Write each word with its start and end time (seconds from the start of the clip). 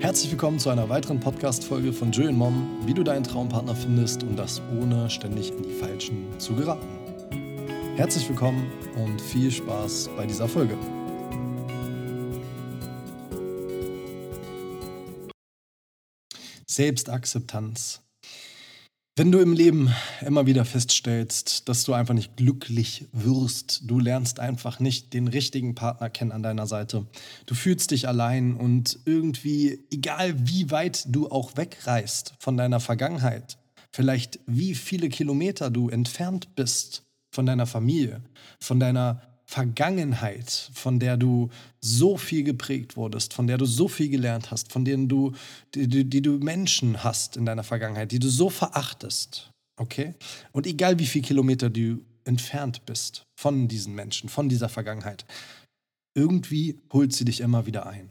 Herzlich 0.00 0.30
willkommen 0.30 0.58
zu 0.58 0.70
einer 0.70 0.88
weiteren 0.88 1.20
Podcast-Folge 1.20 1.92
von 1.92 2.10
Julian 2.10 2.34
Mom, 2.34 2.78
wie 2.86 2.94
du 2.94 3.02
deinen 3.02 3.22
Traumpartner 3.22 3.76
findest 3.76 4.22
und 4.22 4.34
das 4.34 4.62
ohne 4.80 5.10
ständig 5.10 5.50
in 5.50 5.62
die 5.62 5.74
Falschen 5.74 6.40
zu 6.40 6.54
geraten. 6.54 6.88
Herzlich 7.96 8.26
willkommen 8.26 8.72
und 8.96 9.20
viel 9.20 9.50
Spaß 9.50 10.08
bei 10.16 10.24
dieser 10.24 10.48
Folge. 10.48 10.78
Selbstakzeptanz 16.66 18.00
wenn 19.16 19.32
du 19.32 19.40
im 19.40 19.52
Leben 19.52 19.92
immer 20.24 20.46
wieder 20.46 20.64
feststellst, 20.64 21.68
dass 21.68 21.84
du 21.84 21.92
einfach 21.92 22.14
nicht 22.14 22.36
glücklich 22.36 23.06
wirst, 23.12 23.82
du 23.84 23.98
lernst 23.98 24.40
einfach 24.40 24.80
nicht 24.80 25.12
den 25.12 25.28
richtigen 25.28 25.74
Partner 25.74 26.08
kennen 26.08 26.32
an 26.32 26.42
deiner 26.42 26.66
Seite, 26.66 27.06
du 27.46 27.54
fühlst 27.54 27.90
dich 27.90 28.08
allein 28.08 28.54
und 28.54 28.98
irgendwie, 29.04 29.84
egal 29.90 30.34
wie 30.48 30.70
weit 30.70 31.04
du 31.08 31.28
auch 31.28 31.56
wegreist 31.56 32.34
von 32.38 32.56
deiner 32.56 32.80
Vergangenheit, 32.80 33.58
vielleicht 33.92 34.40
wie 34.46 34.74
viele 34.74 35.08
Kilometer 35.08 35.70
du 35.70 35.88
entfernt 35.88 36.54
bist 36.54 37.04
von 37.30 37.46
deiner 37.46 37.66
Familie, 37.66 38.22
von 38.60 38.80
deiner 38.80 39.29
Vergangenheit, 39.50 40.70
von 40.74 41.00
der 41.00 41.16
du 41.16 41.50
so 41.80 42.16
viel 42.16 42.44
geprägt 42.44 42.96
wurdest, 42.96 43.34
von 43.34 43.48
der 43.48 43.58
du 43.58 43.64
so 43.64 43.88
viel 43.88 44.08
gelernt 44.08 44.52
hast, 44.52 44.70
von 44.70 44.84
denen 44.84 45.08
du, 45.08 45.32
die, 45.74 45.88
die, 45.88 46.04
die 46.04 46.22
du 46.22 46.38
Menschen 46.38 47.02
hast 47.02 47.36
in 47.36 47.46
deiner 47.46 47.64
Vergangenheit, 47.64 48.12
die 48.12 48.20
du 48.20 48.28
so 48.28 48.48
verachtest. 48.48 49.50
Okay? 49.76 50.14
Und 50.52 50.68
egal 50.68 51.00
wie 51.00 51.06
viele 51.06 51.24
Kilometer 51.24 51.68
du 51.68 51.98
entfernt 52.24 52.86
bist 52.86 53.26
von 53.34 53.66
diesen 53.66 53.92
Menschen, 53.96 54.28
von 54.28 54.48
dieser 54.48 54.68
Vergangenheit, 54.68 55.24
irgendwie 56.14 56.78
holt 56.92 57.12
sie 57.12 57.24
dich 57.24 57.40
immer 57.40 57.66
wieder 57.66 57.88
ein. 57.88 58.10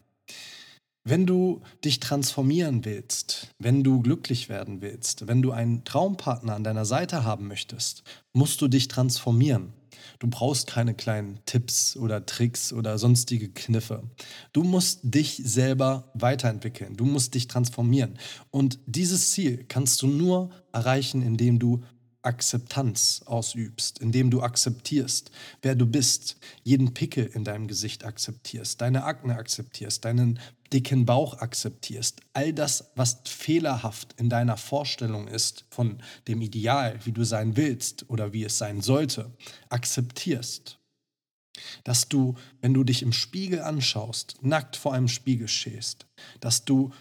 Wenn 1.05 1.25
du 1.25 1.61
dich 1.83 1.99
transformieren 1.99 2.83
willst, 2.83 3.47
wenn 3.57 3.83
du 3.83 4.01
glücklich 4.01 4.49
werden 4.49 4.81
willst, 4.81 5.27
wenn 5.27 5.41
du 5.41 5.51
einen 5.51 5.85
Traumpartner 5.85 6.55
an 6.55 6.63
deiner 6.63 6.85
Seite 6.85 7.23
haben 7.23 7.47
möchtest, 7.47 8.03
musst 8.33 8.61
du 8.61 8.67
dich 8.67 8.89
transformieren. 8.89 9.73
Du 10.19 10.27
brauchst 10.27 10.67
keine 10.67 10.93
kleinen 10.93 11.39
Tipps 11.45 11.95
oder 11.95 12.25
Tricks 12.25 12.73
oder 12.73 12.97
sonstige 12.97 13.49
Kniffe. 13.49 14.03
Du 14.51 14.63
musst 14.63 14.99
dich 15.03 15.41
selber 15.43 16.11
weiterentwickeln. 16.13 16.97
Du 16.97 17.05
musst 17.05 17.33
dich 17.33 17.47
transformieren. 17.47 18.19
Und 18.51 18.79
dieses 18.85 19.31
Ziel 19.31 19.65
kannst 19.67 20.01
du 20.01 20.07
nur 20.07 20.49
erreichen, 20.73 21.21
indem 21.21 21.59
du 21.59 21.81
Akzeptanz 22.21 23.23
ausübst, 23.25 23.99
indem 23.99 24.29
du 24.29 24.41
akzeptierst, 24.41 25.31
wer 25.61 25.75
du 25.75 25.85
bist, 25.85 26.37
jeden 26.63 26.93
Pickel 26.93 27.25
in 27.25 27.43
deinem 27.43 27.67
Gesicht 27.67 28.03
akzeptierst, 28.03 28.81
deine 28.81 29.05
Akne 29.05 29.35
akzeptierst, 29.35 30.03
deinen 30.03 30.39
dicken 30.73 31.05
Bauch 31.05 31.37
akzeptierst, 31.39 32.21
all 32.33 32.53
das, 32.53 32.91
was 32.95 33.21
fehlerhaft 33.25 34.13
in 34.17 34.29
deiner 34.29 34.57
Vorstellung 34.57 35.27
ist 35.27 35.65
von 35.69 36.01
dem 36.27 36.41
Ideal, 36.41 36.99
wie 37.05 37.11
du 37.11 37.23
sein 37.23 37.55
willst 37.57 38.09
oder 38.09 38.33
wie 38.33 38.43
es 38.43 38.57
sein 38.57 38.81
sollte, 38.81 39.31
akzeptierst. 39.69 40.77
Dass 41.83 42.07
du, 42.07 42.35
wenn 42.61 42.73
du 42.73 42.83
dich 42.83 43.01
im 43.01 43.13
Spiegel 43.13 43.61
anschaust, 43.61 44.37
nackt 44.41 44.75
vor 44.75 44.93
einem 44.93 45.07
Spiegel 45.07 45.47
stehst, 45.47 46.05
dass 46.39 46.65
du 46.65 46.91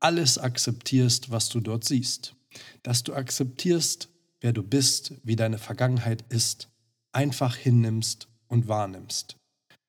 alles 0.00 0.38
akzeptierst, 0.38 1.30
was 1.30 1.48
du 1.48 1.60
dort 1.60 1.84
siehst, 1.84 2.34
dass 2.82 3.02
du 3.02 3.14
akzeptierst, 3.14 4.08
wer 4.46 4.52
du 4.52 4.62
bist, 4.62 5.14
wie 5.24 5.34
deine 5.34 5.58
Vergangenheit 5.58 6.24
ist, 6.28 6.68
einfach 7.10 7.56
hinnimmst 7.56 8.28
und 8.46 8.68
wahrnimmst. 8.68 9.34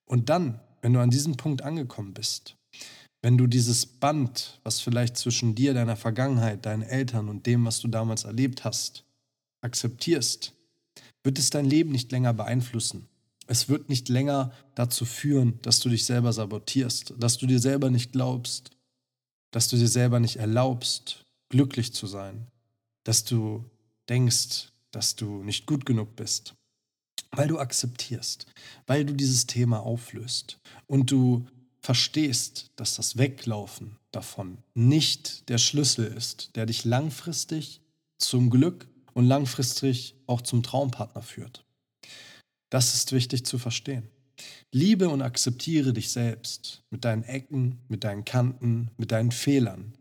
Und 0.03 0.29
dann, 0.29 0.59
wenn 0.81 0.93
du 0.93 0.99
an 0.99 1.11
diesem 1.11 1.37
Punkt 1.37 1.61
angekommen 1.61 2.15
bist, 2.15 2.55
wenn 3.21 3.37
du 3.37 3.45
dieses 3.45 3.85
Band, 3.85 4.59
was 4.63 4.79
vielleicht 4.79 5.15
zwischen 5.15 5.53
dir, 5.53 5.75
deiner 5.75 5.95
Vergangenheit, 5.95 6.65
deinen 6.65 6.81
Eltern 6.81 7.29
und 7.29 7.45
dem, 7.45 7.65
was 7.65 7.81
du 7.81 7.87
damals 7.87 8.23
erlebt 8.23 8.63
hast, 8.63 9.03
akzeptierst, 9.61 10.53
wird 11.23 11.37
es 11.37 11.51
dein 11.51 11.65
Leben 11.65 11.91
nicht 11.91 12.11
länger 12.11 12.33
beeinflussen. 12.33 13.07
Es 13.45 13.69
wird 13.69 13.89
nicht 13.89 14.09
länger 14.09 14.51
dazu 14.73 15.05
führen, 15.05 15.59
dass 15.61 15.81
du 15.81 15.89
dich 15.89 16.03
selber 16.03 16.33
sabotierst, 16.33 17.13
dass 17.19 17.37
du 17.37 17.45
dir 17.45 17.59
selber 17.59 17.91
nicht 17.91 18.11
glaubst, 18.11 18.71
dass 19.51 19.67
du 19.67 19.77
dir 19.77 19.87
selber 19.87 20.19
nicht 20.19 20.37
erlaubst, 20.37 21.27
glücklich 21.49 21.93
zu 21.93 22.07
sein, 22.07 22.47
dass 23.03 23.23
du 23.23 23.63
denkst, 24.09 24.69
dass 24.91 25.15
du 25.15 25.43
nicht 25.43 25.65
gut 25.65 25.85
genug 25.85 26.15
bist, 26.15 26.55
weil 27.31 27.47
du 27.47 27.59
akzeptierst, 27.59 28.45
weil 28.85 29.05
du 29.05 29.13
dieses 29.13 29.47
Thema 29.47 29.79
auflöst 29.79 30.59
und 30.87 31.11
du 31.11 31.45
verstehst, 31.81 32.71
dass 32.75 32.95
das 32.95 33.17
Weglaufen 33.17 33.97
davon 34.11 34.57
nicht 34.73 35.47
der 35.49 35.57
Schlüssel 35.57 36.05
ist, 36.05 36.55
der 36.55 36.65
dich 36.65 36.85
langfristig 36.85 37.81
zum 38.17 38.49
Glück 38.49 38.87
und 39.13 39.25
langfristig 39.25 40.15
auch 40.25 40.41
zum 40.41 40.63
Traumpartner 40.63 41.21
führt. 41.21 41.65
Das 42.69 42.93
ist 42.93 43.11
wichtig 43.11 43.45
zu 43.45 43.57
verstehen. 43.57 44.09
Liebe 44.71 45.09
und 45.09 45.21
akzeptiere 45.21 45.93
dich 45.93 46.09
selbst 46.09 46.83
mit 46.89 47.05
deinen 47.05 47.23
Ecken, 47.23 47.79
mit 47.87 48.03
deinen 48.03 48.25
Kanten, 48.25 48.91
mit 48.97 49.11
deinen 49.11 49.31
Fehlern. 49.31 49.93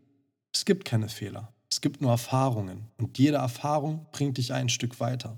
Es 0.53 0.65
gibt 0.65 0.85
keine 0.85 1.09
Fehler. 1.09 1.53
Es 1.69 1.81
gibt 1.81 2.01
nur 2.01 2.11
Erfahrungen 2.11 2.85
und 2.97 3.17
jede 3.17 3.37
Erfahrung 3.37 4.05
bringt 4.11 4.37
dich 4.37 4.53
ein 4.53 4.69
Stück 4.69 4.99
weiter. 4.99 5.37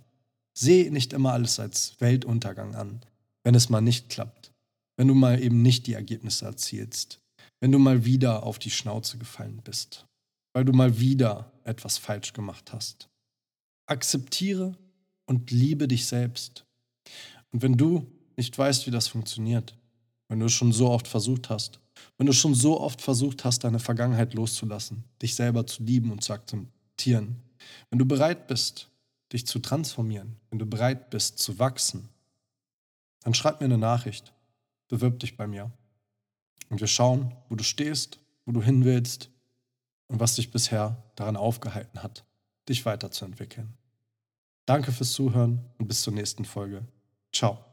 Sehe 0.53 0.91
nicht 0.91 1.13
immer 1.13 1.34
alles 1.34 1.59
als 1.59 1.95
Weltuntergang 2.00 2.75
an, 2.75 3.01
wenn 3.44 3.56
es 3.56 3.69
mal 3.69 3.81
nicht 3.81 4.09
klappt, 4.09 4.51
wenn 4.97 5.07
du 5.07 5.16
mal 5.16 5.41
eben 5.41 5.62
nicht 5.62 5.88
die 5.88 5.94
Ergebnisse 5.94 6.45
erzielst, 6.45 7.19
wenn 7.59 7.72
du 7.72 7.79
mal 7.79 8.06
wieder 8.06 8.44
auf 8.44 8.59
die 8.59 8.72
Schnauze 8.72 9.18
gefallen 9.18 9.62
bist, 9.63 10.06
weil 10.53 10.66
du 10.66 10.73
mal 10.73 11.00
wieder 11.00 11.51
etwas 11.63 11.97
falsch 11.97 12.34
gemacht 12.34 12.73
hast. 12.73 13.09
Akzeptiere 13.88 14.75
und 15.25 15.51
liebe 15.51 15.88
dich 15.88 16.06
selbst. 16.06 16.66
Und 17.51 17.62
wenn 17.62 17.78
du 17.78 18.06
nicht 18.38 18.57
weißt, 18.57 18.85
wie 18.88 18.91
das 18.91 19.07
funktioniert, 19.07 19.75
wenn 20.28 20.39
du 20.39 20.45
es 20.45 20.53
schon 20.53 20.72
so 20.72 20.89
oft 20.89 21.07
versucht 21.07 21.50
hast, 21.50 21.79
wenn 22.19 22.28
du 22.28 22.34
schon 22.34 22.53
so 22.53 22.80
oft 22.80 23.02
versucht 23.02 23.46
hast, 23.46 23.63
deine 23.63 23.80
Vergangenheit 23.80 24.34
loszulassen, 24.34 25.06
dich 25.22 25.35
selber 25.35 25.66
zu 25.66 25.84
lieben 25.84 26.12
und 26.12 26.22
zu 26.22 26.34
akzeptieren, 26.34 27.38
wenn 27.90 27.97
du 27.97 28.06
bereit 28.06 28.47
bist, 28.47 28.90
dich 29.31 29.47
zu 29.47 29.59
transformieren, 29.59 30.35
wenn 30.50 30.59
du 30.59 30.66
bereit 30.66 31.09
bist 31.09 31.40
zu 31.40 31.59
wachsen, 31.59 32.09
dann 33.22 33.34
schreib 33.34 33.62
mir 33.62 33.66
eine 33.66 33.78
Nachricht, 33.78 34.34
bewirb 34.90 35.19
dich 35.19 35.38
bei 35.38 35.47
mir. 35.47 35.72
Und 36.69 36.81
wir 36.81 36.88
schauen, 36.88 37.34
wo 37.47 37.56
du 37.56 37.63
stehst, 37.63 38.19
wo 38.46 38.51
du 38.51 38.62
hin 38.62 38.84
willst 38.84 39.30
und 40.07 40.19
was 40.19 40.36
dich 40.36 40.51
bisher 40.51 41.01
daran 41.16 41.38
aufgehalten 41.38 42.03
hat, 42.03 42.25
dich 42.68 42.86
weiterzuentwickeln. 42.86 43.74
Danke 44.66 44.91
fürs 44.91 45.13
Zuhören 45.13 45.66
und 45.78 45.88
bis 45.88 46.01
zur 46.01 46.13
nächsten 46.13 46.44
Folge. 46.44 46.84
Ciao. 47.34 47.69